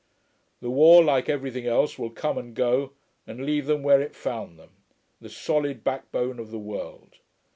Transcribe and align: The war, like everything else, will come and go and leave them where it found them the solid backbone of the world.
The 0.61 0.71
war, 0.71 1.03
like 1.03 1.29
everything 1.29 1.67
else, 1.67 1.99
will 1.99 2.09
come 2.09 2.35
and 2.39 2.55
go 2.55 2.93
and 3.27 3.45
leave 3.45 3.67
them 3.67 3.83
where 3.83 4.01
it 4.01 4.15
found 4.15 4.57
them 4.57 4.71
the 5.19 5.29
solid 5.29 5.83
backbone 5.83 6.39
of 6.39 6.49
the 6.49 6.57
world. 6.57 7.17